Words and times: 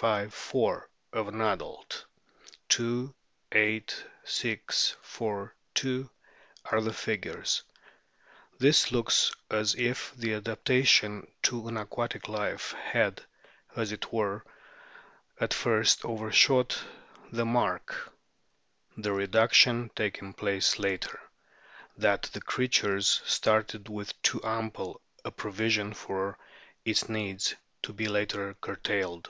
9, 0.00 0.26
IV. 0.26 0.30
5, 0.30 0.30
V. 0.32 0.36
4; 0.52 0.90
of 1.14 1.26
an 1.28 1.40
adult, 1.40 2.04
2, 2.68 3.12
8,6, 3.50 4.94
4, 5.02 5.56
2 5.74 6.08
are 6.66 6.80
the 6.80 6.92
figures. 6.92 7.64
This 8.60 8.92
looks 8.92 9.32
as 9.50 9.74
if 9.74 10.14
the 10.14 10.34
adaptation 10.34 11.26
to 11.42 11.66
an 11.66 11.76
aquatic 11.76 12.28
life 12.28 12.74
had, 12.74 13.24
as 13.74 13.90
it 13.90 14.12
were, 14.12 14.44
at 15.40 15.52
first 15.52 16.04
overshot 16.04 16.80
the 17.32 17.44
mark, 17.44 18.12
the 18.96 19.10
reduction 19.12 19.90
taking 19.96 20.32
place 20.32 20.78
later; 20.78 21.18
that 21.96 22.22
the 22.32 22.40
creatures 22.40 23.20
started 23.26 23.88
with 23.88 24.22
too 24.22 24.40
ample 24.44 25.00
a 25.24 25.32
provision 25.32 25.92
for 25.92 26.38
its 26.84 27.08
needs, 27.08 27.56
to 27.82 27.92
be 27.92 28.06
later 28.06 28.54
curtailed. 28.60 29.28